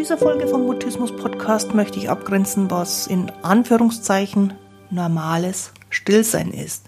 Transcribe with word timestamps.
dieser 0.00 0.16
Folge 0.16 0.48
vom 0.48 0.64
Mutismus 0.64 1.14
Podcast 1.14 1.74
möchte 1.74 1.98
ich 1.98 2.08
abgrenzen, 2.08 2.70
was 2.70 3.06
in 3.06 3.30
Anführungszeichen 3.42 4.54
normales 4.88 5.72
Stillsein 5.90 6.52
ist. 6.52 6.86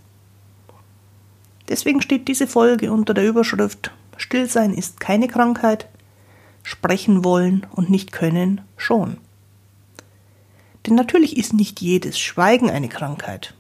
Deswegen 1.68 2.00
steht 2.00 2.27
diese 2.27 2.46
Folge 2.46 2.90
unter 2.90 3.12
der 3.12 3.28
Überschrift 3.28 3.90
Stillsein 4.16 4.72
ist 4.72 4.98
keine 4.98 5.28
Krankheit, 5.28 5.90
sprechen 6.62 7.22
wollen 7.22 7.66
und 7.70 7.90
nicht 7.90 8.12
können 8.12 8.62
schon. 8.78 9.18
Denn 10.86 10.94
natürlich 10.94 11.36
ist 11.36 11.52
nicht 11.52 11.82
jedes 11.82 12.18
Schweigen 12.18 12.70
eine 12.70 12.88
Krankheit. 12.88 13.52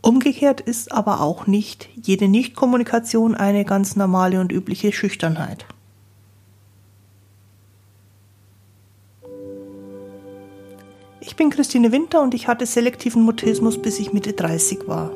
Umgekehrt 0.00 0.62
ist 0.62 0.90
aber 0.90 1.20
auch 1.20 1.46
nicht 1.46 1.90
jede 2.02 2.28
Nichtkommunikation 2.28 3.34
eine 3.34 3.66
ganz 3.66 3.94
normale 3.94 4.40
und 4.40 4.52
übliche 4.52 4.90
Schüchternheit. 4.90 5.66
Ich 11.28 11.36
bin 11.36 11.50
Christine 11.50 11.92
Winter 11.92 12.22
und 12.22 12.32
ich 12.32 12.48
hatte 12.48 12.64
selektiven 12.64 13.20
Mutismus, 13.20 13.76
bis 13.76 13.98
ich 13.98 14.14
Mitte 14.14 14.32
30 14.32 14.88
war. 14.88 15.10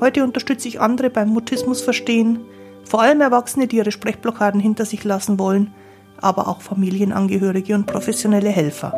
Heute 0.00 0.24
unterstütze 0.24 0.66
ich 0.66 0.80
andere 0.80 1.10
beim 1.10 1.28
Mutismus 1.28 1.82
verstehen, 1.82 2.40
vor 2.84 3.02
allem 3.02 3.20
Erwachsene, 3.20 3.66
die 3.66 3.76
ihre 3.76 3.92
Sprechblockaden 3.92 4.62
hinter 4.62 4.86
sich 4.86 5.04
lassen 5.04 5.38
wollen, 5.38 5.74
aber 6.16 6.48
auch 6.48 6.62
Familienangehörige 6.62 7.74
und 7.74 7.84
professionelle 7.84 8.48
Helfer. 8.48 8.94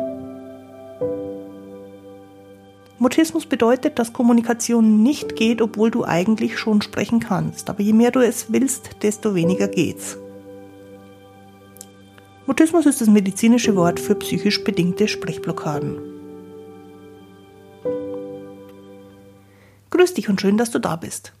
Mutismus 2.99 3.45
bedeutet, 3.45 3.99
dass 3.99 4.13
Kommunikation 4.13 5.03
nicht 5.03 5.35
geht, 5.35 5.61
obwohl 5.61 5.91
du 5.91 6.05
eigentlich 6.05 6.57
schon 6.57 6.81
sprechen 6.81 7.19
kannst. 7.19 7.69
Aber 7.69 7.81
je 7.81 7.91
mehr 7.91 8.11
du 8.11 8.21
es 8.21 8.45
willst, 8.47 9.03
desto 9.03 9.35
weniger 9.35 9.67
geht's. 9.67 10.17
Mutismus 12.45 12.85
ist 12.85 13.01
das 13.01 13.09
medizinische 13.09 13.75
Wort 13.75 13.99
für 13.99 14.15
psychisch 14.15 14.63
bedingte 14.63 15.09
Sprechblockaden. 15.09 16.12
Grüß 20.03 20.15
dich 20.15 20.27
und 20.27 20.41
schön, 20.41 20.57
dass 20.57 20.69
du 20.69 20.79
da 20.79 20.97
bist. 20.97 21.31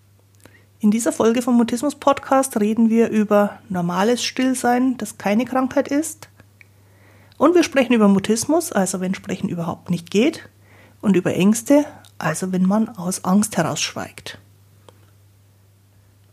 In 0.79 0.89
dieser 0.89 1.11
Folge 1.11 1.41
vom 1.41 1.57
Mutismus 1.57 1.95
Podcast 1.95 2.57
reden 2.61 2.89
wir 2.89 3.09
über 3.09 3.59
normales 3.67 4.23
Stillsein, 4.23 4.95
das 4.95 5.17
keine 5.17 5.43
Krankheit 5.43 5.89
ist. 5.89 6.29
Und 7.37 7.55
wir 7.55 7.63
sprechen 7.63 7.91
über 7.91 8.07
Mutismus, 8.07 8.71
also 8.71 9.01
wenn 9.01 9.15
Sprechen 9.15 9.49
überhaupt 9.49 9.89
nicht 9.89 10.09
geht 10.09 10.47
und 11.01 11.17
über 11.17 11.33
Ängste, 11.33 11.83
also 12.19 12.53
wenn 12.53 12.65
man 12.65 12.87
aus 12.87 13.25
Angst 13.25 13.57
herausschweigt. 13.57 14.37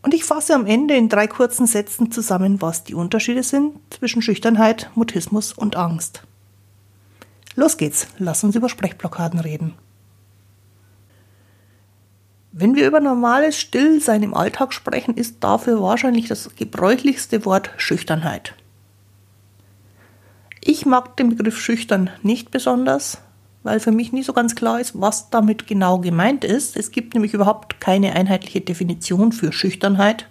Und 0.01 0.13
ich 0.13 0.23
fasse 0.23 0.55
am 0.55 0.65
Ende 0.65 0.95
in 0.95 1.09
drei 1.09 1.27
kurzen 1.27 1.67
Sätzen 1.67 2.11
zusammen, 2.11 2.61
was 2.61 2.85
die 2.85 2.95
Unterschiede 2.95 3.43
sind 3.43 3.77
zwischen 3.89 4.21
Schüchternheit, 4.21 4.89
Mutismus 4.95 5.51
und 5.51 5.75
Angst. 5.75 6.23
Los 7.55 7.75
geht's, 7.75 8.07
lass 8.19 8.41
uns 8.45 8.55
über 8.55 8.69
Sprechblockaden 8.69 9.41
reden. 9.41 9.73
Wenn 12.53 12.75
wir 12.75 12.85
über 12.85 12.99
normales 12.99 13.57
Stillsein 13.57 14.23
im 14.23 14.33
Alltag 14.33 14.73
sprechen, 14.73 15.15
ist 15.15 15.37
dafür 15.41 15.81
wahrscheinlich 15.81 16.27
das 16.27 16.53
gebräuchlichste 16.57 17.45
Wort 17.45 17.71
Schüchternheit. 17.77 18.55
Ich 20.59 20.85
mag 20.85 21.15
den 21.15 21.29
Begriff 21.29 21.57
schüchtern 21.57 22.09
nicht 22.23 22.51
besonders, 22.51 23.19
weil 23.63 23.79
für 23.79 23.93
mich 23.93 24.11
nie 24.11 24.23
so 24.23 24.33
ganz 24.33 24.53
klar 24.53 24.81
ist, 24.81 24.99
was 24.99 25.29
damit 25.29 25.65
genau 25.65 25.99
gemeint 25.99 26.43
ist. 26.43 26.75
Es 26.75 26.91
gibt 26.91 27.13
nämlich 27.13 27.33
überhaupt 27.33 27.79
keine 27.79 28.13
einheitliche 28.13 28.59
Definition 28.59 29.31
für 29.31 29.53
Schüchternheit. 29.53 30.27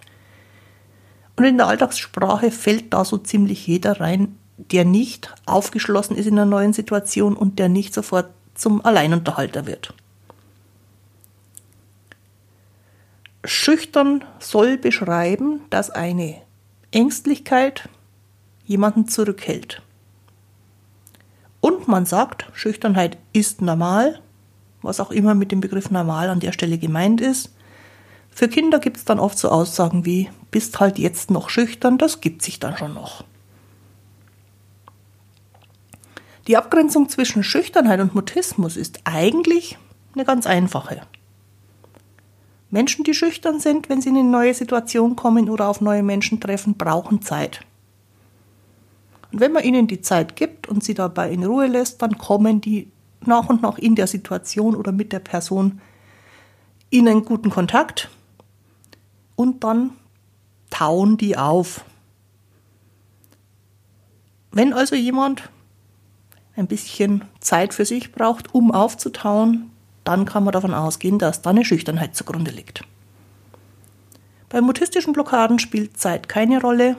Und 1.37 1.45
in 1.45 1.57
der 1.57 1.67
Alltagssprache 1.67 2.51
fällt 2.51 2.93
da 2.93 3.03
so 3.03 3.17
ziemlich 3.17 3.65
jeder 3.65 3.99
rein, 3.99 4.37
der 4.57 4.85
nicht 4.85 5.33
aufgeschlossen 5.47 6.15
ist 6.15 6.27
in 6.27 6.33
einer 6.33 6.45
neuen 6.45 6.73
Situation 6.73 7.35
und 7.35 7.57
der 7.57 7.67
nicht 7.67 7.95
sofort 7.95 8.29
zum 8.53 8.85
Alleinunterhalter 8.85 9.65
wird. 9.65 9.95
Schüchtern 13.43 14.23
soll 14.39 14.77
beschreiben, 14.77 15.61
dass 15.69 15.89
eine 15.89 16.41
Ängstlichkeit 16.91 17.89
jemanden 18.65 19.07
zurückhält. 19.07 19.81
Und 21.59 21.87
man 21.87 22.05
sagt, 22.05 22.47
Schüchternheit 22.53 23.17
ist 23.33 23.61
normal, 23.61 24.19
was 24.81 24.99
auch 24.99 25.11
immer 25.11 25.35
mit 25.35 25.51
dem 25.51 25.61
Begriff 25.61 25.91
normal 25.91 26.29
an 26.29 26.39
der 26.39 26.51
Stelle 26.51 26.77
gemeint 26.77 27.21
ist. 27.21 27.53
Für 28.29 28.47
Kinder 28.47 28.79
gibt 28.79 28.97
es 28.97 29.05
dann 29.05 29.19
oft 29.19 29.37
so 29.37 29.49
Aussagen 29.49 30.05
wie, 30.05 30.29
bist 30.51 30.79
halt 30.79 30.97
jetzt 30.97 31.31
noch 31.31 31.49
schüchtern, 31.49 31.97
das 31.97 32.21
gibt 32.21 32.41
sich 32.41 32.59
dann 32.59 32.77
schon 32.77 32.93
noch. 32.93 33.23
Die 36.47 36.57
Abgrenzung 36.57 37.09
zwischen 37.09 37.43
Schüchternheit 37.43 37.99
und 37.99 38.15
Mutismus 38.15 38.77
ist 38.77 39.01
eigentlich 39.03 39.77
eine 40.13 40.25
ganz 40.25 40.47
einfache. 40.47 41.01
Menschen, 42.71 43.03
die 43.03 43.13
schüchtern 43.13 43.59
sind, 43.59 43.89
wenn 43.89 44.01
sie 44.01 44.09
in 44.09 44.17
eine 44.17 44.29
neue 44.29 44.53
Situation 44.53 45.15
kommen 45.15 45.49
oder 45.49 45.67
auf 45.67 45.81
neue 45.81 46.03
Menschen 46.03 46.39
treffen, 46.39 46.75
brauchen 46.75 47.21
Zeit. 47.21 47.61
Und 49.31 49.41
wenn 49.41 49.51
man 49.51 49.63
ihnen 49.63 49.87
die 49.87 50.01
Zeit 50.01 50.35
gibt 50.35 50.67
und 50.67 50.83
sie 50.83 50.93
dabei 50.93 51.31
in 51.31 51.43
Ruhe 51.43 51.67
lässt, 51.67 52.01
dann 52.01 52.17
kommen 52.17 52.61
die 52.61 52.91
nach 53.25 53.49
und 53.49 53.61
nach 53.61 53.77
in 53.77 53.95
der 53.95 54.07
Situation 54.07 54.75
oder 54.75 54.91
mit 54.91 55.13
der 55.13 55.19
Person 55.19 55.81
in 56.89 57.07
einen 57.07 57.23
guten 57.23 57.49
Kontakt 57.49 58.09
und 59.35 59.63
dann 59.63 59.91
tauen 60.69 61.17
die 61.17 61.37
auf. 61.37 61.85
Wenn 64.51 64.73
also 64.73 64.95
jemand 64.95 65.49
ein 66.55 66.67
bisschen 66.67 67.25
Zeit 67.39 67.73
für 67.73 67.85
sich 67.85 68.11
braucht, 68.11 68.53
um 68.53 68.71
aufzutauen, 68.71 69.70
dann 70.03 70.25
kann 70.25 70.43
man 70.43 70.51
davon 70.51 70.73
ausgehen, 70.73 71.19
dass 71.19 71.41
da 71.41 71.51
eine 71.51 71.65
Schüchternheit 71.65 72.15
zugrunde 72.15 72.51
liegt. 72.51 72.83
Bei 74.49 74.61
mutistischen 74.61 75.13
Blockaden 75.13 75.59
spielt 75.59 75.97
Zeit 75.97 76.27
keine 76.27 76.59
Rolle. 76.59 76.97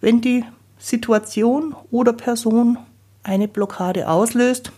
Wenn 0.00 0.20
die 0.20 0.44
Situation 0.78 1.74
oder 1.90 2.12
Person 2.12 2.78
eine 3.22 3.48
Blockade 3.48 4.08
auslöst, 4.08 4.70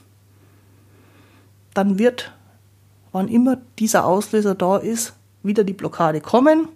dann 1.75 1.99
wird, 1.99 2.33
wann 3.13 3.29
immer 3.29 3.59
dieser 3.79 4.07
Auslöser 4.07 4.55
da 4.55 4.79
ist, 4.79 5.15
wieder 5.43 5.65
die 5.65 5.75
Blockade 5.75 6.21
kommen. 6.21 6.69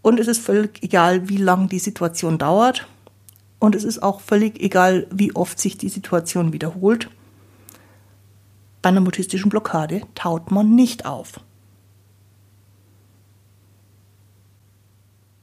Und 0.00 0.18
es 0.18 0.26
ist 0.26 0.42
völlig 0.42 0.82
egal, 0.82 1.28
wie 1.28 1.36
lang 1.36 1.68
die 1.68 1.78
Situation 1.78 2.38
dauert. 2.38 2.86
Und 3.58 3.74
es 3.74 3.84
ist 3.84 4.02
auch 4.02 4.20
völlig 4.20 4.60
egal, 4.60 5.06
wie 5.12 5.36
oft 5.36 5.60
sich 5.60 5.76
die 5.76 5.88
Situation 5.88 6.52
wiederholt. 6.52 7.10
Bei 8.82 8.88
einer 8.88 9.00
mutistischen 9.00 9.48
Blockade 9.48 10.02
taut 10.16 10.50
man 10.50 10.74
nicht 10.74 11.06
auf. 11.06 11.40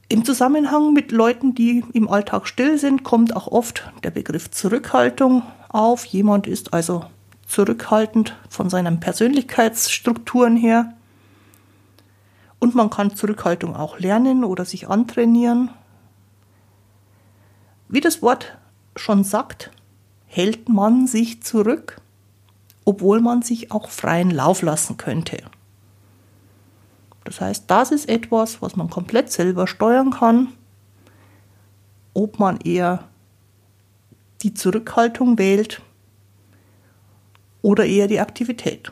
Im 0.09 0.25
Zusammenhang 0.25 0.91
mit 0.91 1.11
Leuten, 1.11 1.55
die 1.55 1.85
im 1.93 2.09
Alltag 2.09 2.47
still 2.47 2.77
sind, 2.77 3.03
kommt 3.03 3.35
auch 3.35 3.47
oft 3.47 3.91
der 4.03 4.11
Begriff 4.11 4.51
Zurückhaltung 4.51 5.43
auf. 5.69 6.03
Jemand 6.03 6.47
ist 6.47 6.73
also 6.73 7.05
zurückhaltend 7.45 8.35
von 8.49 8.69
seinen 8.69 8.99
Persönlichkeitsstrukturen 8.99 10.57
her. 10.57 10.93
Und 12.59 12.75
man 12.75 12.89
kann 12.89 13.15
Zurückhaltung 13.15 13.75
auch 13.75 13.99
lernen 13.99 14.43
oder 14.43 14.65
sich 14.65 14.89
antrainieren. 14.89 15.69
Wie 17.87 18.01
das 18.01 18.21
Wort 18.21 18.57
schon 18.95 19.23
sagt, 19.23 19.71
hält 20.25 20.69
man 20.69 21.07
sich 21.07 21.41
zurück, 21.43 22.01
obwohl 22.85 23.21
man 23.21 23.41
sich 23.41 23.71
auch 23.71 23.89
freien 23.89 24.31
Lauf 24.31 24.61
lassen 24.61 24.97
könnte. 24.97 25.43
Das 27.23 27.41
heißt, 27.41 27.65
das 27.67 27.91
ist 27.91 28.09
etwas, 28.09 28.61
was 28.61 28.75
man 28.75 28.89
komplett 28.89 29.31
selber 29.31 29.67
steuern 29.67 30.11
kann, 30.11 30.49
ob 32.13 32.39
man 32.39 32.59
eher 32.61 33.03
die 34.41 34.53
Zurückhaltung 34.53 35.37
wählt 35.37 35.81
oder 37.61 37.85
eher 37.85 38.07
die 38.07 38.19
Aktivität. 38.19 38.91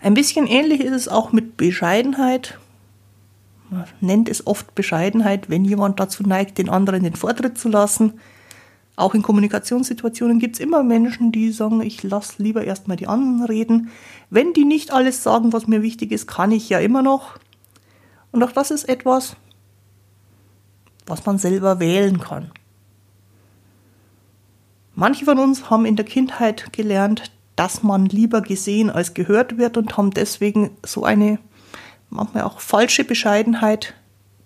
Ein 0.00 0.14
bisschen 0.14 0.46
ähnlich 0.46 0.80
ist 0.80 0.92
es 0.92 1.08
auch 1.08 1.32
mit 1.32 1.56
Bescheidenheit. 1.56 2.58
Man 3.70 3.84
nennt 4.00 4.28
es 4.28 4.46
oft 4.46 4.74
Bescheidenheit, 4.74 5.50
wenn 5.50 5.64
jemand 5.64 6.00
dazu 6.00 6.22
neigt, 6.22 6.58
den 6.58 6.68
anderen 6.68 7.02
den 7.02 7.16
Vortritt 7.16 7.58
zu 7.58 7.68
lassen. 7.68 8.20
Auch 8.98 9.14
in 9.14 9.22
Kommunikationssituationen 9.22 10.40
gibt 10.40 10.56
es 10.56 10.60
immer 10.60 10.82
Menschen, 10.82 11.30
die 11.30 11.52
sagen, 11.52 11.82
ich 11.82 12.02
lasse 12.02 12.42
lieber 12.42 12.64
erstmal 12.64 12.96
die 12.96 13.06
anderen 13.06 13.44
reden. 13.44 13.90
Wenn 14.28 14.52
die 14.54 14.64
nicht 14.64 14.92
alles 14.92 15.22
sagen, 15.22 15.52
was 15.52 15.68
mir 15.68 15.82
wichtig 15.82 16.10
ist, 16.10 16.26
kann 16.26 16.50
ich 16.50 16.68
ja 16.68 16.80
immer 16.80 17.00
noch. 17.00 17.38
Und 18.32 18.42
auch 18.42 18.50
das 18.50 18.72
ist 18.72 18.88
etwas, 18.88 19.36
was 21.06 21.24
man 21.24 21.38
selber 21.38 21.78
wählen 21.78 22.18
kann. 22.18 22.50
Manche 24.96 25.26
von 25.26 25.38
uns 25.38 25.70
haben 25.70 25.86
in 25.86 25.94
der 25.94 26.04
Kindheit 26.04 26.72
gelernt, 26.72 27.30
dass 27.54 27.84
man 27.84 28.06
lieber 28.06 28.40
gesehen 28.40 28.90
als 28.90 29.14
gehört 29.14 29.58
wird 29.58 29.76
und 29.76 29.96
haben 29.96 30.10
deswegen 30.10 30.70
so 30.84 31.04
eine 31.04 31.38
manchmal 32.10 32.42
auch 32.42 32.58
falsche 32.58 33.04
Bescheidenheit 33.04 33.94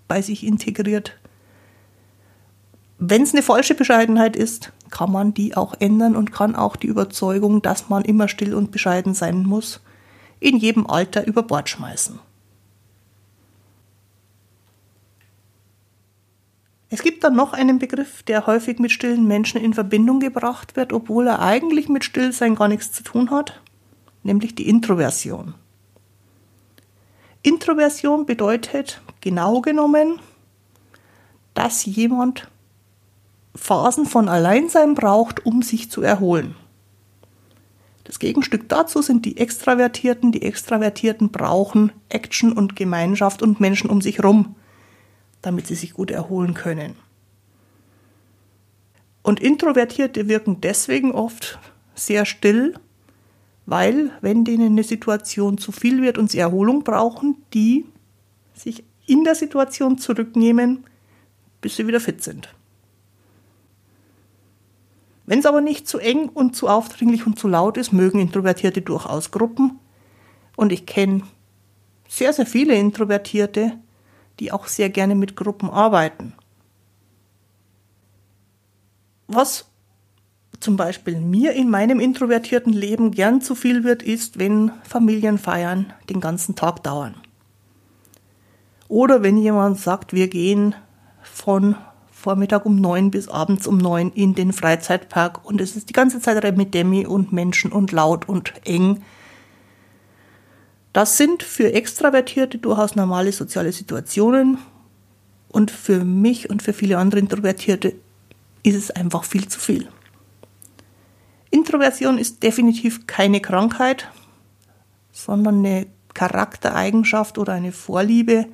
bei 0.08 0.20
sich 0.20 0.44
integriert 0.44 1.19
Wenn 3.04 3.22
es 3.22 3.32
eine 3.32 3.43
falsche 3.43 3.75
Bescheidenheit 3.75 4.37
ist, 4.37 4.70
kann 4.90 5.10
man 5.10 5.34
die 5.34 5.56
auch 5.56 5.75
ändern 5.81 6.14
und 6.14 6.31
kann 6.31 6.54
auch 6.54 6.76
die 6.76 6.87
Überzeugung, 6.87 7.60
dass 7.60 7.88
man 7.88 8.04
immer 8.04 8.28
still 8.28 8.54
und 8.54 8.70
bescheiden 8.70 9.12
sein 9.12 9.43
muss, 9.43 9.81
in 10.38 10.56
jedem 10.56 10.87
Alter 10.87 11.26
über 11.26 11.43
Bord 11.43 11.69
schmeißen. 11.69 12.20
Es 16.90 17.02
gibt 17.02 17.25
dann 17.25 17.34
noch 17.34 17.54
einen 17.54 17.81
Begriff, 17.81 18.22
der 18.22 18.46
häufig 18.46 18.78
mit 18.78 18.93
stillen 18.93 19.26
Menschen 19.26 19.60
in 19.60 19.75
Verbindung 19.75 20.20
gebracht 20.20 20.76
wird, 20.76 20.93
obwohl 20.93 21.26
er 21.26 21.40
eigentlich 21.40 21.88
mit 21.88 22.04
Stillsein 22.04 22.54
gar 22.54 22.69
nichts 22.69 22.93
zu 22.93 23.02
tun 23.02 23.32
hat, 23.32 23.60
nämlich 24.22 24.54
die 24.54 24.69
Introversion. 24.69 25.54
Introversion 27.43 28.26
bedeutet 28.26 29.02
genau 29.20 29.60
genommen, 29.60 30.20
dass 31.54 31.84
jemand 31.84 32.51
Phasen 33.54 34.06
von 34.06 34.28
Alleinsein 34.28 34.94
braucht, 34.94 35.44
um 35.44 35.62
sich 35.62 35.90
zu 35.90 36.02
erholen. 36.02 36.54
Das 38.04 38.19
Gegenstück 38.19 38.69
dazu 38.69 39.02
sind 39.02 39.25
die 39.25 39.37
Extravertierten. 39.37 40.32
Die 40.32 40.43
Extravertierten 40.43 41.31
brauchen 41.31 41.93
Action 42.08 42.52
und 42.52 42.76
Gemeinschaft 42.76 43.43
und 43.43 43.60
Menschen 43.60 43.90
um 43.90 44.00
sich 44.00 44.19
herum, 44.19 44.56
damit 45.40 45.66
sie 45.66 45.75
sich 45.75 45.94
gut 45.94 46.10
erholen 46.10 46.54
können. 46.54 46.96
Und 49.22 49.40
Introvertierte 49.40 50.28
wirken 50.28 50.60
deswegen 50.60 51.12
oft 51.12 51.58
sehr 51.94 52.25
still, 52.25 52.75
weil 53.66 54.10
wenn 54.20 54.44
denen 54.44 54.72
eine 54.72 54.82
Situation 54.82 55.58
zu 55.58 55.70
viel 55.70 56.02
wird 56.02 56.19
und 56.19 56.31
sie 56.31 56.38
Erholung 56.38 56.82
brauchen, 56.82 57.37
die 57.54 57.87
sich 58.54 58.82
in 59.06 59.25
der 59.25 59.37
Situation 59.37 59.99
zurücknehmen, 59.99 60.84
bis 61.60 61.76
sie 61.76 61.87
wieder 61.87 62.00
fit 62.00 62.22
sind. 62.22 62.49
Wenn 65.27 65.39
es 65.39 65.47
aber 65.47 65.61
nicht 65.61 65.89
zu 65.89 65.99
eng 65.99 66.29
und 66.29 66.57
zu 66.57 66.69
aufdringlich 66.69 67.27
und 67.27 67.39
zu 67.39 67.49
laut 67.49 67.77
ist, 67.77 67.93
mögen 67.93 68.19
Introvertierte 68.19 68.83
durchaus 68.83 69.31
Gruppen. 69.31 69.79
Und 70.57 70.73
ich 70.73 70.87
kenne 70.87 71.23
sehr, 72.09 72.33
sehr 72.33 72.47
viele 72.47 72.75
Introvertierte, 72.75 73.79
die 74.41 74.53
auch 74.53 74.67
sehr 74.67 74.91
gerne 74.91 75.15
mit 75.15 75.37
Gruppen 75.37 75.71
arbeiten. 75.71 76.35
Was 79.29 79.67
zum 80.61 80.77
Beispiel 80.77 81.21
mir 81.21 81.53
in 81.53 81.71
meinem 81.71 82.01
introvertierten 82.01 82.73
Leben 82.73 83.11
gern 83.11 83.41
zu 83.41 83.55
viel 83.55 83.85
wird, 83.85 84.03
ist, 84.03 84.39
wenn 84.39 84.73
Familienfeiern 84.85 85.93
den 86.09 86.21
ganzen 86.21 86.55
Tag 86.55 86.83
dauern. 86.83 87.15
Oder 88.89 89.23
wenn 89.23 89.37
jemand 89.37 89.79
sagt, 89.79 90.13
wir 90.13 90.29
gehen 90.29 90.75
von 91.23 91.77
Vormittag 92.23 92.65
um 92.67 92.77
neun 92.77 93.11
bis 93.11 93.27
abends 93.27 93.67
um 93.67 93.79
neun 93.79 94.13
in 94.13 94.37
den 94.37 94.53
Freizeitpark 94.53 95.45
und 95.45 95.61
es 95.61 95.75
ist 95.75 95.89
die 95.89 95.93
ganze 95.93 96.21
Zeit 96.21 96.43
Remi-Demi 96.45 97.05
und 97.05 97.33
Menschen 97.33 97.73
und 97.73 97.91
laut 97.91 98.29
und 98.29 98.53
eng. 98.65 99.03
Das 100.93 101.17
sind 101.17 101.43
für 101.43 101.73
Extravertierte 101.73 102.59
durchaus 102.59 102.95
normale 102.95 103.33
soziale 103.33 103.73
Situationen 103.73 104.59
und 105.49 105.73
für 105.73 106.05
mich 106.05 106.49
und 106.49 106.63
für 106.63 106.73
viele 106.73 106.97
andere 106.97 107.19
Introvertierte 107.19 107.95
ist 108.63 108.77
es 108.77 108.93
einfach 108.93 109.25
viel 109.25 109.49
zu 109.49 109.59
viel. 109.59 109.89
Introversion 111.51 112.19
ist 112.19 112.45
definitiv 112.45 113.09
keine 113.09 113.41
Krankheit, 113.41 114.09
sondern 115.11 115.59
eine 115.59 115.89
Charaktereigenschaft 116.15 117.37
oder 117.37 117.53
eine 117.55 117.73
Vorliebe, 117.73 118.47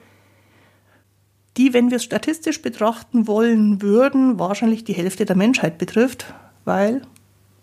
die, 1.58 1.75
wenn 1.75 1.90
wir 1.90 1.96
es 1.96 2.05
statistisch 2.05 2.62
betrachten 2.62 3.26
wollen 3.26 3.82
würden, 3.82 4.38
wahrscheinlich 4.38 4.84
die 4.84 4.94
Hälfte 4.94 5.25
der 5.25 5.37
Menschheit 5.37 5.76
betrifft, 5.76 6.32
weil 6.64 7.02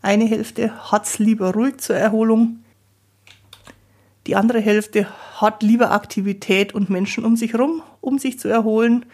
eine 0.01 0.25
Hälfte 0.25 0.91
hat 0.91 1.05
es 1.05 1.17
lieber 1.17 1.53
ruhig 1.53 1.77
zur 1.77 1.95
Erholung, 1.95 2.59
die 4.27 4.35
andere 4.35 4.59
Hälfte 4.59 5.07
hat 5.39 5.63
lieber 5.63 5.91
Aktivität 5.91 6.75
und 6.75 6.89
Menschen 6.89 7.25
um 7.25 7.35
sich 7.35 7.53
herum, 7.53 7.81
um 8.01 8.19
sich 8.19 8.39
zu 8.39 8.47
erholen. 8.47 9.05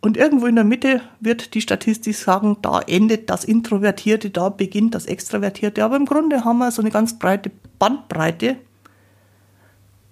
Und 0.00 0.16
irgendwo 0.16 0.46
in 0.46 0.54
der 0.54 0.64
Mitte 0.64 1.00
wird 1.20 1.54
die 1.54 1.60
Statistik 1.60 2.14
sagen, 2.14 2.58
da 2.62 2.80
endet 2.80 3.30
das 3.30 3.44
Introvertierte, 3.44 4.30
da 4.30 4.48
beginnt 4.48 4.94
das 4.94 5.06
Extravertierte. 5.06 5.84
Aber 5.84 5.96
im 5.96 6.06
Grunde 6.06 6.44
haben 6.44 6.58
wir 6.58 6.70
so 6.70 6.82
eine 6.82 6.92
ganz 6.92 7.18
breite 7.18 7.50
Bandbreite 7.78 8.56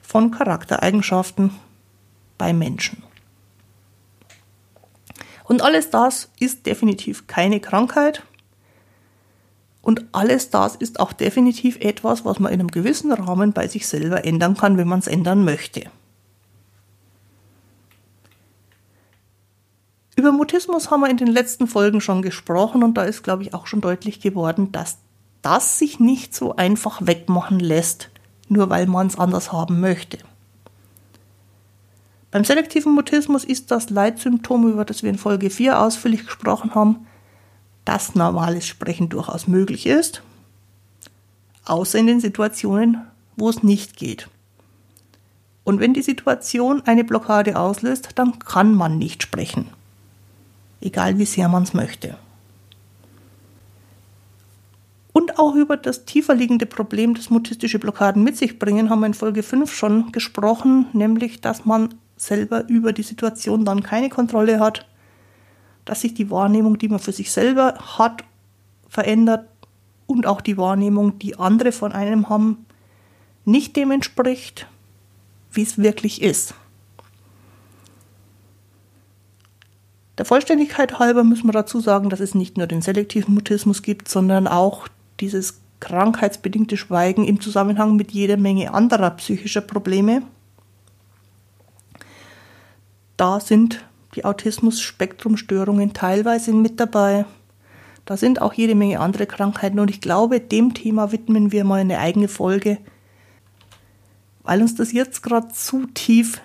von 0.01 0.31
Charaktereigenschaften 0.31 1.51
bei 2.39 2.53
Menschen. 2.53 3.04
Und 5.45 5.63
alles 5.63 5.91
das 5.91 6.31
ist 6.41 6.67
definitiv 6.67 7.27
keine 7.27 7.61
Krankheit. 7.61 8.23
Und 9.83 10.07
alles 10.13 10.49
das 10.49 10.75
ist 10.75 10.99
auch 10.99 11.13
definitiv 11.13 11.77
etwas, 11.81 12.25
was 12.25 12.39
man 12.39 12.53
in 12.53 12.61
einem 12.61 12.71
gewissen 12.71 13.13
Rahmen 13.13 13.53
bei 13.53 13.69
sich 13.69 13.87
selber 13.87 14.25
ändern 14.25 14.57
kann, 14.57 14.79
wenn 14.79 14.89
man 14.89 15.01
es 15.01 15.07
ändern 15.07 15.45
möchte. 15.45 15.91
Über 20.17 20.33
Mutismus 20.33 20.91
haben 20.91 21.01
wir 21.01 21.11
in 21.11 21.19
den 21.19 21.27
letzten 21.27 21.67
Folgen 21.67 22.01
schon 22.01 22.23
gesprochen 22.23 22.83
und 22.83 22.95
da 22.95 23.03
ist, 23.03 23.23
glaube 23.23 23.43
ich, 23.43 23.53
auch 23.53 23.67
schon 23.67 23.83
deutlich 23.83 24.21
geworden, 24.21 24.73
dass 24.73 24.99
das 25.43 25.79
sich 25.79 26.01
nicht 26.01 26.35
so 26.35 26.57
einfach 26.57 27.07
wegmachen 27.07 27.61
lässt, 27.61 28.09
nur 28.49 28.71
weil 28.71 28.87
man 28.87 29.09
es 29.09 29.19
anders 29.19 29.53
haben 29.53 29.81
möchte. 29.81 30.19
Beim 32.35 32.43
selektiven 32.43 32.93
Mutismus 32.95 33.45
ist 33.45 33.71
das 33.71 33.91
Leitsymptom, 33.91 34.69
über 34.69 34.85
das 34.85 35.05
wir 35.05 35.11
in 35.11 35.19
Folge 35.19 35.51
4 35.51 35.79
ausführlich 35.79 36.27
gesprochen 36.27 36.75
haben, 36.75 37.07
dass 37.85 38.17
normales 38.17 38.67
Sprechen 38.67 39.09
durchaus 39.09 39.47
möglich 39.47 39.87
ist, 39.87 40.21
außer 41.65 41.97
in 41.97 42.09
den 42.09 42.19
Situationen, 42.19 43.03
wo 43.37 43.49
es 43.49 43.63
nicht 43.63 43.97
geht. 43.97 44.29
Und 45.63 45.79
wenn 45.79 45.95
die 45.95 46.03
Situation 46.03 46.83
eine 46.87 47.05
Blockade 47.05 47.57
auslöst, 47.57 48.09
dann 48.17 48.41
kann 48.41 48.75
man 48.75 48.99
nicht 48.99 49.23
sprechen, 49.23 49.69
egal 50.81 51.19
wie 51.19 51.27
sehr 51.27 51.49
man 51.49 51.63
es 51.63 51.73
möchte. 51.73 52.19
Und 55.13 55.39
auch 55.39 55.55
über 55.55 55.77
das 55.77 56.05
tiefer 56.05 56.35
liegende 56.35 56.67
Problem, 56.67 57.15
das 57.15 57.31
mutistische 57.31 57.79
Blockaden 57.79 58.25
mit 58.25 58.37
sich 58.37 58.59
bringen, 58.59 58.91
haben 58.91 58.99
wir 58.99 59.07
in 59.07 59.15
Folge 59.15 59.45
5 59.45 59.73
schon 59.73 60.11
gesprochen, 60.11 60.87
nämlich 60.95 61.41
dass 61.41 61.65
man 61.65 61.95
selber 62.27 62.67
über 62.69 62.93
die 62.93 63.03
Situation 63.03 63.65
dann 63.65 63.83
keine 63.83 64.09
Kontrolle 64.09 64.61
hat, 64.61 64.87
dass 65.85 66.01
sich 66.01 66.15
die 66.15 66.31
Wahrnehmung, 66.31 66.79
die 66.79 66.89
man 66.89 66.99
für 66.99 67.13
sich 67.13 67.31
selber 67.31 67.75
hat, 67.99 68.25
verändert 68.89 69.49
und 70.07 70.27
auch 70.27 70.41
die 70.41 70.57
Wahrnehmung, 70.57 71.19
die 71.19 71.39
andere 71.39 71.73
von 71.73 71.93
einem 71.93 72.29
haben, 72.29 72.67
nicht 73.45 73.77
dem 73.77 73.91
entspricht, 73.91 74.67
wie 75.53 75.63
es 75.63 75.79
wirklich 75.79 76.23
ist. 76.23 76.55
Der 80.17 80.25
Vollständigkeit 80.25 80.99
halber 80.99 81.25
müssen 81.25 81.49
wir 81.49 81.53
dazu 81.53 81.81
sagen, 81.81 82.09
dass 82.09 82.21
es 82.21 82.35
nicht 82.35 82.57
nur 82.57 82.67
den 82.67 82.83
selektiven 82.83 83.35
Mutismus 83.35 83.83
gibt, 83.83 84.09
sondern 84.09 84.47
auch 84.47 84.87
dieses 85.21 85.61
krankheitsbedingte 85.81 86.77
Schweigen 86.77 87.25
im 87.25 87.41
Zusammenhang 87.41 87.97
mit 87.97 88.13
jeder 88.13 88.37
Menge 88.37 88.73
anderer 88.73 89.11
psychischer 89.11 89.61
Probleme 89.61 90.23
da 93.17 93.41
sind 93.41 93.85
die 94.15 94.25
Autismus-Spektrum-Störungen 94.25 95.93
teilweise 95.93 96.53
mit 96.53 96.81
dabei. 96.81 97.25
Da 98.05 98.17
sind 98.17 98.41
auch 98.41 98.53
jede 98.53 98.75
Menge 98.75 99.01
andere 99.01 99.27
Krankheiten 99.27 99.81
und 99.81 99.91
ich 99.91 100.01
glaube, 100.01 100.41
dem 100.41 100.75
Thema 100.75 101.11
widmen 101.13 101.53
wir 101.53 101.65
mal 101.65 101.81
eine 101.81 101.99
eigene 101.99 102.29
Folge, 102.29 102.79
weil 104.43 104.61
uns 104.61 104.75
das 104.75 104.93
jetzt 104.93 105.23
gerade 105.23 105.49
zu 105.49 105.87
tief 105.87 106.41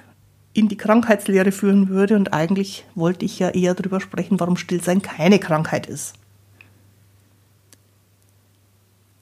in 0.54 0.68
die 0.68 0.78
Krankheitslehre 0.78 1.52
führen 1.52 1.90
würde 1.90 2.16
und 2.16 2.34
eigentlich 2.34 2.86
wollte 2.96 3.26
ich 3.26 3.40
ja 3.40 3.50
eher 3.50 3.76
darüber 3.76 4.00
sprechen, 4.00 4.40
warum 4.40 4.58
Stillsein 4.58 5.02
keine 5.02 5.40
Krankheit 5.40 5.86
ist. 5.86 6.16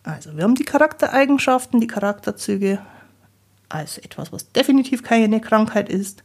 Also 0.03 0.37
wir 0.37 0.43
haben 0.43 0.55
die 0.55 0.63
Charaktereigenschaften, 0.63 1.81
die 1.81 1.87
Charakterzüge 1.87 2.79
als 3.67 3.97
etwas, 3.97 4.31
was 4.31 4.51
definitiv 4.51 5.03
keine 5.03 5.41
Krankheit 5.41 5.89
ist. 5.89 6.23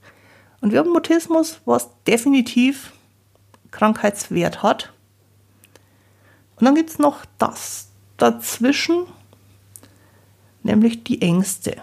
Und 0.62 0.70
wir 0.70 0.78
haben 0.78 0.92
Mutismus, 0.92 1.60
was 1.64 1.90
definitiv 2.06 2.92
Krankheitswert 3.72 4.62
hat. 4.62 4.92
Und 6.56 6.64
dann 6.64 6.76
gibt 6.76 6.90
es 6.90 6.98
noch 7.00 7.24
das 7.36 7.88
dazwischen, 8.16 9.06
nämlich 10.62 11.02
die 11.02 11.20
Ängste. 11.20 11.82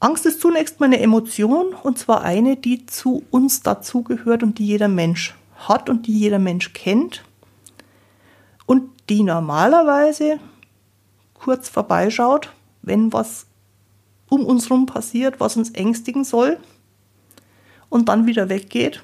Angst 0.00 0.26
ist 0.26 0.40
zunächst 0.40 0.80
mal 0.80 0.86
eine 0.86 0.98
Emotion 0.98 1.74
und 1.74 1.96
zwar 1.96 2.22
eine, 2.22 2.56
die 2.56 2.86
zu 2.86 3.22
uns 3.30 3.62
dazugehört 3.62 4.42
und 4.42 4.58
die 4.58 4.66
jeder 4.66 4.88
Mensch 4.88 5.36
hat 5.68 5.88
und 5.88 6.08
die 6.08 6.18
jeder 6.18 6.40
Mensch 6.40 6.72
kennt 6.72 7.22
und 8.66 8.90
die 9.08 9.22
normalerweise 9.22 10.40
kurz 11.34 11.68
vorbeischaut, 11.68 12.50
wenn 12.82 13.12
was 13.12 13.46
um 14.28 14.44
uns 14.44 14.70
herum 14.70 14.86
passiert, 14.86 15.38
was 15.38 15.56
uns 15.56 15.70
ängstigen 15.70 16.24
soll 16.24 16.58
und 17.90 18.08
dann 18.08 18.26
wieder 18.26 18.48
weggeht. 18.48 19.02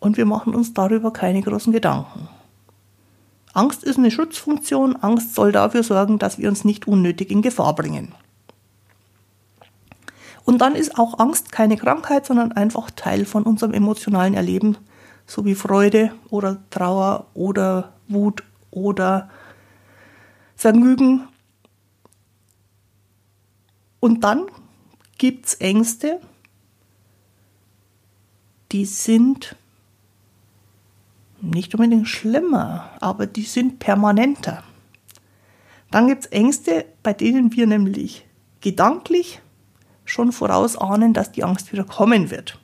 und 0.00 0.16
wir 0.16 0.24
machen 0.24 0.54
uns 0.54 0.72
darüber 0.72 1.12
keine 1.12 1.42
großen 1.42 1.72
Gedanken. 1.72 2.28
Angst 3.52 3.84
ist 3.84 3.98
eine 3.98 4.10
Schutzfunktion. 4.10 4.96
Angst 4.96 5.34
soll 5.34 5.52
dafür 5.52 5.82
sorgen, 5.82 6.18
dass 6.18 6.38
wir 6.38 6.48
uns 6.48 6.64
nicht 6.64 6.88
unnötig 6.88 7.30
in 7.30 7.42
Gefahr 7.42 7.74
bringen. 7.74 8.14
Und 10.44 10.58
dann 10.62 10.74
ist 10.74 10.98
auch 10.98 11.18
Angst 11.18 11.52
keine 11.52 11.76
Krankheit, 11.76 12.26
sondern 12.26 12.52
einfach 12.52 12.90
Teil 12.90 13.24
von 13.24 13.42
unserem 13.42 13.74
emotionalen 13.74 14.34
Erleben, 14.34 14.76
so 15.26 15.44
wie 15.44 15.54
Freude 15.54 16.12
oder 16.30 16.58
Trauer 16.70 17.26
oder 17.34 17.92
Wut 18.08 18.42
oder 18.70 19.28
Vergnügen. 20.56 21.28
Und 24.00 24.24
dann 24.24 24.46
gibt 25.18 25.46
es 25.46 25.54
Ängste, 25.54 26.20
die 28.72 28.84
sind 28.84 29.56
nicht 31.40 31.74
unbedingt 31.74 32.08
schlimmer, 32.08 32.90
aber 33.00 33.26
die 33.26 33.42
sind 33.42 33.78
permanenter. 33.78 34.62
Dann 35.90 36.06
gibt 36.06 36.24
es 36.24 36.30
Ängste, 36.30 36.84
bei 37.02 37.12
denen 37.12 37.52
wir 37.52 37.66
nämlich 37.66 38.26
gedanklich 38.60 39.40
schon 40.04 40.32
vorausahnen, 40.32 41.14
dass 41.14 41.32
die 41.32 41.44
Angst 41.44 41.72
wieder 41.72 41.84
kommen 41.84 42.30
wird. 42.30 42.58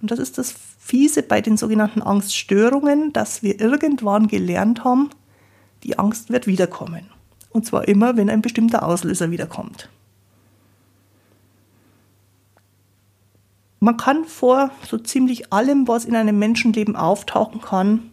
Und 0.00 0.10
das 0.10 0.18
ist 0.18 0.38
das 0.38 0.54
Fiese 0.78 1.22
bei 1.22 1.40
den 1.40 1.56
sogenannten 1.56 2.02
Angststörungen, 2.02 3.12
dass 3.12 3.42
wir 3.42 3.60
irgendwann 3.60 4.28
gelernt 4.28 4.84
haben, 4.84 5.10
die 5.84 5.98
Angst 5.98 6.30
wird 6.30 6.46
wiederkommen. 6.46 7.08
Und 7.50 7.66
zwar 7.66 7.86
immer, 7.88 8.16
wenn 8.16 8.30
ein 8.30 8.42
bestimmter 8.42 8.84
Auslöser 8.84 9.30
wiederkommt. 9.30 9.88
Man 13.82 13.96
kann 13.96 14.26
vor 14.26 14.70
so 14.88 14.96
ziemlich 14.96 15.52
allem, 15.52 15.88
was 15.88 16.04
in 16.04 16.14
einem 16.14 16.38
Menschenleben 16.38 16.94
auftauchen 16.94 17.60
kann, 17.60 18.12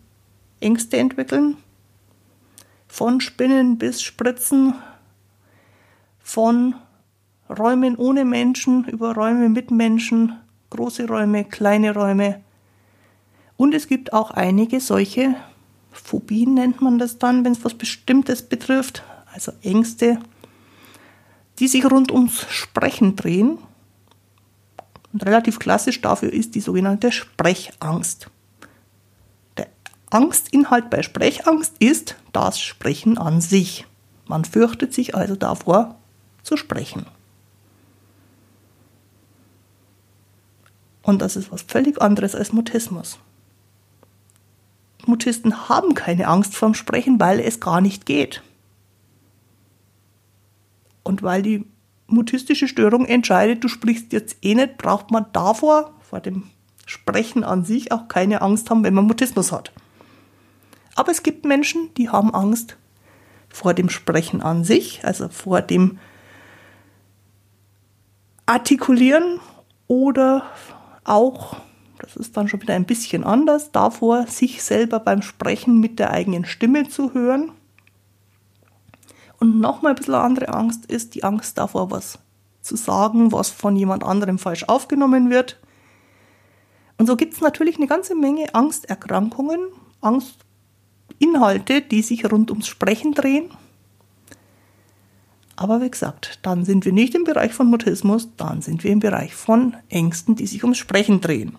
Ängste 0.59 0.97
entwickeln. 0.97 1.57
Von 2.88 3.21
Spinnen 3.21 3.77
bis 3.77 4.01
Spritzen, 4.01 4.73
von 6.17 6.73
Räumen 7.47 7.97
ohne 7.97 8.25
Menschen 8.25 8.85
über 8.85 9.13
Räume 9.13 9.47
mit 9.47 9.69
Menschen, 9.69 10.39
große 10.71 11.07
Räume, 11.07 11.45
kleine 11.45 11.93
Räume. 11.93 12.41
Und 13.55 13.75
es 13.75 13.88
gibt 13.88 14.11
auch 14.11 14.31
einige 14.31 14.79
solche 14.79 15.35
Phobien, 15.91 16.55
nennt 16.55 16.81
man 16.81 16.97
das 16.97 17.19
dann, 17.19 17.45
wenn 17.45 17.51
es 17.51 17.63
was 17.63 17.75
Bestimmtes 17.75 18.41
betrifft, 18.41 19.03
also 19.31 19.51
Ängste, 19.61 20.17
die 21.59 21.67
sich 21.67 21.85
rund 21.85 22.11
ums 22.11 22.47
Sprechen 22.49 23.15
drehen 23.15 23.59
und 25.19 25.27
relativ 25.27 25.59
klassisch 25.59 25.99
dafür 25.99 26.31
ist 26.31 26.55
die 26.55 26.61
sogenannte 26.61 27.11
Sprechangst. 27.11 28.29
Der 29.57 29.67
Angstinhalt 30.09 30.89
bei 30.89 31.01
Sprechangst 31.01 31.73
ist 31.79 32.15
das 32.31 32.61
Sprechen 32.61 33.17
an 33.17 33.41
sich. 33.41 33.85
Man 34.27 34.45
fürchtet 34.45 34.93
sich 34.93 35.15
also 35.15 35.35
davor 35.35 35.95
zu 36.41 36.55
sprechen. 36.55 37.05
Und 41.01 41.21
das 41.21 41.35
ist 41.35 41.51
was 41.51 41.63
völlig 41.63 42.01
anderes 42.01 42.33
als 42.33 42.53
Mutismus. 42.53 43.19
Mutisten 45.05 45.67
haben 45.67 45.95
keine 45.95 46.29
Angst 46.29 46.55
vorm 46.55 46.75
Sprechen, 46.75 47.19
weil 47.19 47.41
es 47.41 47.59
gar 47.59 47.81
nicht 47.81 48.05
geht. 48.05 48.41
Und 51.03 51.23
weil 51.23 51.41
die 51.41 51.65
mutistische 52.11 52.67
Störung 52.67 53.05
entscheidet, 53.05 53.63
du 53.63 53.67
sprichst 53.67 54.13
jetzt 54.13 54.37
eh 54.41 54.55
nicht, 54.55 54.77
braucht 54.77 55.11
man 55.11 55.25
davor, 55.33 55.93
vor 56.01 56.19
dem 56.19 56.43
Sprechen 56.85 57.43
an 57.43 57.65
sich, 57.65 57.91
auch 57.91 58.07
keine 58.07 58.41
Angst 58.41 58.69
haben, 58.69 58.83
wenn 58.83 58.93
man 58.93 59.05
Mutismus 59.05 59.51
hat. 59.51 59.71
Aber 60.95 61.11
es 61.11 61.23
gibt 61.23 61.45
Menschen, 61.45 61.93
die 61.95 62.09
haben 62.09 62.33
Angst 62.33 62.77
vor 63.47 63.73
dem 63.73 63.89
Sprechen 63.89 64.41
an 64.41 64.63
sich, 64.63 65.03
also 65.03 65.29
vor 65.29 65.61
dem 65.61 65.99
Artikulieren 68.45 69.39
oder 69.87 70.43
auch, 71.03 71.57
das 71.99 72.15
ist 72.15 72.35
dann 72.35 72.47
schon 72.47 72.61
wieder 72.61 72.73
ein 72.73 72.85
bisschen 72.85 73.23
anders, 73.23 73.71
davor, 73.71 74.27
sich 74.27 74.63
selber 74.63 74.99
beim 74.99 75.21
Sprechen 75.21 75.79
mit 75.79 75.99
der 75.99 76.11
eigenen 76.11 76.45
Stimme 76.45 76.89
zu 76.89 77.13
hören. 77.13 77.51
Und 79.39 79.60
nochmal 79.60 79.93
ein 79.93 79.96
bisschen 79.96 80.15
andere 80.15 80.50
Angst 80.50 80.86
ist 80.88 81.15
die 81.15 81.24
Angst 81.24 81.58
davor, 81.58 81.91
was 81.91 82.19
zu 82.62 82.75
sagen, 82.75 83.31
was 83.31 83.50
von 83.50 83.75
jemand 83.75 84.03
anderem 84.03 84.38
falsch 84.38 84.65
aufgenommen 84.67 85.29
wird. 85.29 85.60
Und 86.98 87.05
so 87.08 87.15
gibt 87.15 87.34
es 87.34 87.41
natürlich 87.41 87.77
eine 87.77 87.88
ganze 87.88 88.15
Menge 88.15 88.53
Angsterkrankungen, 88.53 89.60
Angstinhalte, 90.01 91.81
die 91.81 92.01
sich 92.01 92.29
rund 92.29 92.51
ums 92.51 92.67
Sprechen 92.67 93.13
drehen. 93.13 93.50
Aber 95.55 95.81
wie 95.81 95.89
gesagt, 95.89 96.39
dann 96.41 96.63
sind 96.63 96.86
wir 96.86 96.93
nicht 96.93 97.15
im 97.15 97.24
Bereich 97.24 97.53
von 97.53 97.67
Mutismus, 97.67 98.29
dann 98.38 98.62
sind 98.62 98.84
wir 98.84 98.91
im 98.91 99.00
Bereich 99.00 99.36
von 99.36 99.75
Ängsten, 99.89 100.36
die 100.36 100.48
sich 100.48 100.63
ums 100.63 100.77
Sprechen 100.77 101.22
drehen. 101.22 101.58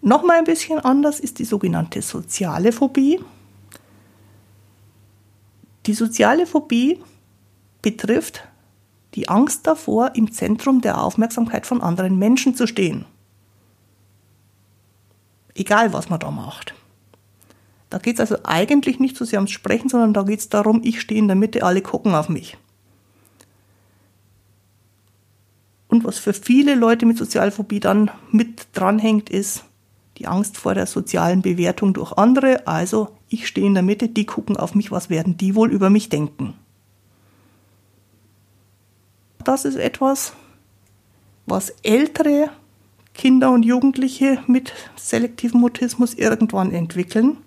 Nochmal 0.00 0.38
ein 0.38 0.44
bisschen 0.44 0.78
anders 0.78 1.20
ist 1.20 1.38
die 1.38 1.44
sogenannte 1.44 2.02
soziale 2.02 2.72
Phobie. 2.72 3.20
Die 5.88 5.94
soziale 5.94 6.46
Phobie 6.46 7.00
betrifft 7.80 8.44
die 9.14 9.30
Angst 9.30 9.66
davor, 9.66 10.14
im 10.16 10.30
Zentrum 10.30 10.82
der 10.82 11.02
Aufmerksamkeit 11.02 11.64
von 11.64 11.80
anderen 11.80 12.18
Menschen 12.18 12.54
zu 12.54 12.66
stehen. 12.66 13.06
Egal, 15.54 15.94
was 15.94 16.10
man 16.10 16.20
da 16.20 16.30
macht. 16.30 16.74
Da 17.88 17.96
geht 17.96 18.16
es 18.16 18.20
also 18.20 18.36
eigentlich 18.44 19.00
nicht 19.00 19.16
so 19.16 19.24
sehr 19.24 19.38
ums 19.38 19.50
Sprechen, 19.50 19.88
sondern 19.88 20.12
da 20.12 20.24
geht 20.24 20.40
es 20.40 20.50
darum, 20.50 20.82
ich 20.84 21.00
stehe 21.00 21.20
in 21.20 21.26
der 21.26 21.36
Mitte, 21.36 21.62
alle 21.62 21.80
gucken 21.80 22.14
auf 22.14 22.28
mich. 22.28 22.58
Und 25.88 26.04
was 26.04 26.18
für 26.18 26.34
viele 26.34 26.74
Leute 26.74 27.06
mit 27.06 27.16
Sozialphobie 27.16 27.80
dann 27.80 28.10
mit 28.30 28.68
dranhängt, 28.74 29.30
ist 29.30 29.64
die 30.18 30.26
Angst 30.26 30.58
vor 30.58 30.74
der 30.74 30.84
sozialen 30.84 31.40
Bewertung 31.40 31.94
durch 31.94 32.12
andere, 32.12 32.66
also 32.66 33.17
ich 33.28 33.46
stehe 33.46 33.66
in 33.66 33.74
der 33.74 33.82
Mitte, 33.82 34.08
die 34.08 34.26
gucken 34.26 34.56
auf 34.56 34.74
mich, 34.74 34.90
was 34.90 35.10
werden 35.10 35.36
die 35.36 35.54
wohl 35.54 35.70
über 35.70 35.90
mich 35.90 36.08
denken. 36.08 36.54
Das 39.44 39.64
ist 39.64 39.76
etwas, 39.76 40.34
was 41.46 41.70
ältere 41.82 42.50
Kinder 43.14 43.50
und 43.50 43.64
Jugendliche 43.64 44.42
mit 44.46 44.72
selektivem 44.96 45.60
Mutismus 45.60 46.14
irgendwann 46.14 46.72
entwickeln. 46.72 47.38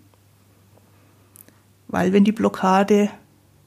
Weil 1.88 2.14
wenn 2.14 2.24
die 2.24 2.32
Blockade 2.32 3.10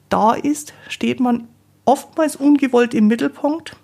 da 0.09 0.33
ist, 0.33 0.73
steht 0.87 1.19
man 1.19 1.47
oftmals 1.85 2.35
ungewollt 2.35 2.93
im 2.93 3.07
Mittelpunkt. 3.07 3.77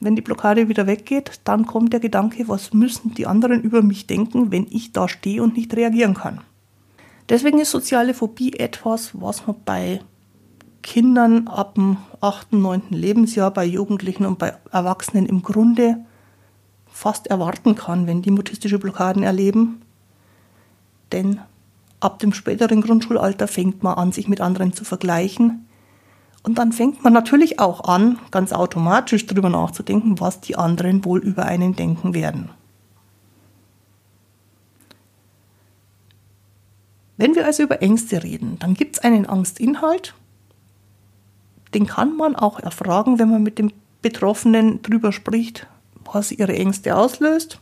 Wenn 0.00 0.16
die 0.16 0.22
Blockade 0.22 0.68
wieder 0.68 0.86
weggeht, 0.86 1.40
dann 1.44 1.66
kommt 1.66 1.92
der 1.92 2.00
Gedanke, 2.00 2.48
was 2.48 2.74
müssen 2.74 3.14
die 3.14 3.26
anderen 3.26 3.62
über 3.62 3.82
mich 3.82 4.06
denken, 4.06 4.50
wenn 4.50 4.66
ich 4.70 4.92
da 4.92 5.08
stehe 5.08 5.42
und 5.42 5.56
nicht 5.56 5.74
reagieren 5.74 6.14
kann. 6.14 6.40
Deswegen 7.28 7.58
ist 7.58 7.70
soziale 7.70 8.14
Phobie 8.14 8.52
etwas, 8.52 9.10
was 9.14 9.46
man 9.46 9.56
bei 9.64 10.00
Kindern 10.82 11.48
ab 11.48 11.74
dem 11.74 11.96
8., 12.20 12.52
9. 12.52 12.82
Lebensjahr, 12.90 13.50
bei 13.50 13.64
Jugendlichen 13.64 14.24
und 14.24 14.38
bei 14.38 14.54
Erwachsenen 14.70 15.26
im 15.26 15.42
Grunde 15.42 16.04
fast 16.86 17.26
erwarten 17.26 17.74
kann, 17.74 18.06
wenn 18.06 18.22
die 18.22 18.30
mutistische 18.30 18.78
Blockaden 18.78 19.24
erleben. 19.24 19.82
Denn 21.10 21.40
ab 21.98 22.20
dem 22.20 22.32
späteren 22.32 22.80
Grundschulalter 22.80 23.48
fängt 23.48 23.82
man 23.82 23.98
an, 23.98 24.12
sich 24.12 24.28
mit 24.28 24.40
anderen 24.40 24.72
zu 24.72 24.84
vergleichen. 24.84 25.66
Und 26.44 26.58
dann 26.58 26.70
fängt 26.70 27.02
man 27.02 27.12
natürlich 27.12 27.58
auch 27.58 27.82
an, 27.88 28.20
ganz 28.30 28.52
automatisch 28.52 29.26
darüber 29.26 29.48
nachzudenken, 29.48 30.20
was 30.20 30.40
die 30.40 30.54
anderen 30.54 31.04
wohl 31.04 31.18
über 31.18 31.44
einen 31.44 31.74
denken 31.74 32.14
werden. 32.14 32.50
Wenn 37.16 37.34
wir 37.34 37.46
also 37.46 37.62
über 37.62 37.82
Ängste 37.82 38.22
reden, 38.22 38.58
dann 38.58 38.74
gibt 38.74 38.96
es 38.96 39.04
einen 39.04 39.26
Angstinhalt. 39.26 40.14
Den 41.74 41.86
kann 41.86 42.16
man 42.16 42.36
auch 42.36 42.60
erfragen, 42.60 43.18
wenn 43.18 43.30
man 43.30 43.42
mit 43.42 43.58
dem 43.58 43.72
Betroffenen 44.02 44.80
darüber 44.82 45.12
spricht, 45.12 45.66
was 46.04 46.32
ihre 46.32 46.54
Ängste 46.54 46.96
auslöst. 46.96 47.58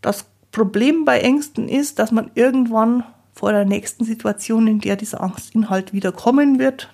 Das 0.00 0.26
Problem 0.52 1.04
bei 1.04 1.20
Ängsten 1.20 1.68
ist, 1.68 1.98
dass 1.98 2.10
man 2.10 2.30
irgendwann 2.34 3.04
vor 3.34 3.52
der 3.52 3.64
nächsten 3.64 4.04
Situation, 4.04 4.66
in 4.66 4.80
der 4.80 4.96
dieser 4.96 5.22
Angstinhalt 5.22 5.92
wieder 5.92 6.12
kommen 6.12 6.58
wird, 6.58 6.92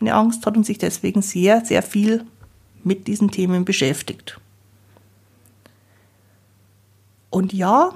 eine 0.00 0.14
Angst 0.14 0.44
hat 0.46 0.56
und 0.56 0.64
sich 0.64 0.78
deswegen 0.78 1.22
sehr, 1.22 1.64
sehr 1.64 1.82
viel 1.82 2.24
mit 2.82 3.06
diesen 3.06 3.30
Themen 3.30 3.64
beschäftigt. 3.64 4.40
Und 7.30 7.52
ja, 7.52 7.94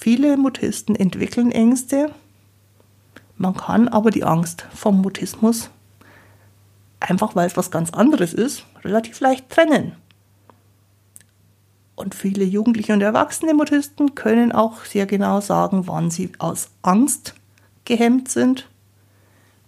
Viele 0.00 0.38
Mutisten 0.38 0.96
entwickeln 0.96 1.52
Ängste. 1.52 2.10
Man 3.36 3.54
kann 3.54 3.86
aber 3.86 4.10
die 4.10 4.24
Angst 4.24 4.64
vom 4.74 5.02
Mutismus, 5.02 5.68
einfach 7.00 7.36
weil 7.36 7.46
es 7.46 7.58
was 7.58 7.70
ganz 7.70 7.90
anderes 7.90 8.32
ist, 8.32 8.64
relativ 8.82 9.20
leicht 9.20 9.50
trennen. 9.50 9.92
Und 11.96 12.14
viele 12.14 12.44
Jugendliche 12.44 12.94
und 12.94 13.02
erwachsene 13.02 13.52
Mutisten 13.52 14.14
können 14.14 14.52
auch 14.52 14.86
sehr 14.86 15.04
genau 15.04 15.42
sagen, 15.42 15.86
wann 15.86 16.10
sie 16.10 16.32
aus 16.38 16.70
Angst 16.80 17.34
gehemmt 17.84 18.30
sind 18.30 18.70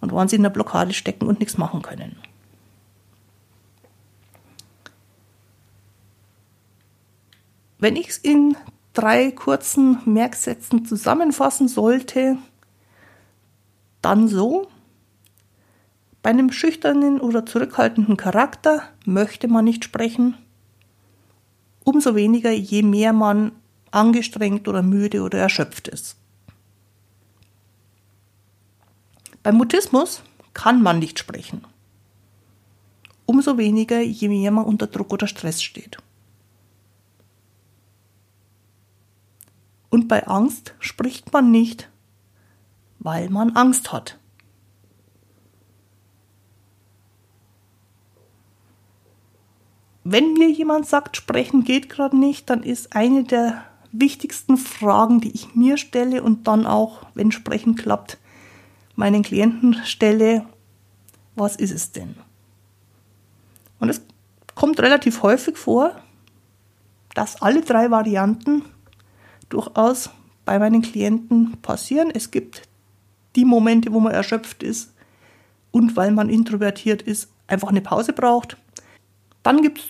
und 0.01 0.13
wann 0.13 0.29
sie 0.29 0.37
in 0.37 0.43
der 0.43 0.49
Blockade 0.49 0.93
stecken 0.93 1.27
und 1.27 1.41
nichts 1.41 1.59
machen 1.59 1.83
können. 1.83 2.15
Wenn 7.77 7.95
ich 7.95 8.09
es 8.09 8.17
in 8.17 8.57
drei 8.93 9.31
kurzen 9.31 9.99
Merksätzen 10.05 10.85
zusammenfassen 10.85 11.67
sollte, 11.67 12.37
dann 14.01 14.27
so. 14.27 14.69
Bei 16.21 16.29
einem 16.29 16.51
schüchternen 16.51 17.19
oder 17.19 17.45
zurückhaltenden 17.45 18.15
Charakter 18.15 18.83
möchte 19.05 19.47
man 19.47 19.65
nicht 19.65 19.83
sprechen. 19.83 20.37
Umso 21.83 22.15
weniger, 22.15 22.51
je 22.51 22.81
mehr 22.81 23.11
man 23.11 23.51
angestrengt 23.91 24.67
oder 24.67 24.81
müde 24.81 25.21
oder 25.21 25.39
erschöpft 25.39 25.89
ist. 25.89 26.15
Beim 29.43 29.57
Mutismus 29.57 30.23
kann 30.53 30.81
man 30.81 30.99
nicht 30.99 31.19
sprechen. 31.19 31.65
Umso 33.25 33.57
weniger, 33.57 33.99
je 33.99 34.29
mehr 34.29 34.51
man 34.51 34.65
unter 34.65 34.87
Druck 34.87 35.11
oder 35.11 35.27
Stress 35.27 35.61
steht. 35.61 35.97
Und 39.93 40.07
bei 40.07 40.25
Angst 40.25 40.73
spricht 40.79 41.33
man 41.33 41.51
nicht, 41.51 41.87
weil 42.97 43.29
man 43.29 43.55
Angst 43.55 43.91
hat. 43.91 44.17
Wenn 50.03 50.33
mir 50.33 50.49
jemand 50.49 50.87
sagt, 50.87 51.15
sprechen 51.15 51.63
geht 51.63 51.89
gerade 51.89 52.17
nicht, 52.17 52.49
dann 52.49 52.63
ist 52.63 52.95
eine 52.95 53.23
der 53.23 53.65
wichtigsten 53.91 54.57
Fragen, 54.57 55.21
die 55.21 55.29
ich 55.29 55.53
mir 55.53 55.77
stelle 55.77 56.23
und 56.23 56.47
dann 56.47 56.65
auch, 56.65 57.05
wenn 57.13 57.31
sprechen 57.31 57.75
klappt, 57.75 58.17
meinen 58.95 59.21
Klienten 59.21 59.75
stelle, 59.85 60.47
was 61.35 61.55
ist 61.55 61.69
es 61.71 61.91
denn? 61.91 62.15
Und 63.79 63.89
es 63.89 64.01
kommt 64.55 64.79
relativ 64.79 65.21
häufig 65.21 65.55
vor, 65.55 65.91
dass 67.13 67.43
alle 67.43 67.61
drei 67.61 67.91
Varianten 67.91 68.63
durchaus 69.49 70.09
bei 70.45 70.59
meinen 70.59 70.81
Klienten 70.81 71.57
passieren. 71.61 72.11
Es 72.13 72.31
gibt 72.31 72.63
die 73.35 73.45
Momente, 73.45 73.91
wo 73.93 73.99
man 73.99 74.13
erschöpft 74.13 74.63
ist 74.63 74.93
und 75.71 75.95
weil 75.95 76.11
man 76.11 76.29
introvertiert 76.29 77.01
ist, 77.01 77.29
einfach 77.47 77.69
eine 77.69 77.81
Pause 77.81 78.13
braucht. 78.13 78.57
Dann 79.41 79.61
gibt 79.61 79.79
es 79.79 79.85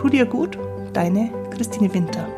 Tu 0.04 0.10
dir 0.10 0.26
gut, 0.26 0.58
deine 0.92 1.30
Christine 1.48 1.94
Winter. 1.94 2.28